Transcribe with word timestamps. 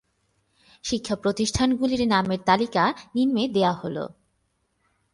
শিক্ষা 0.83 1.15
প্রতিষ্ঠানগুলির 1.15 2.03
নামের 2.07 2.39
তালিকা 2.45 2.83
নিম্নে 3.15 3.43
দেওয়া 3.47 3.73
হলো। 3.73 4.03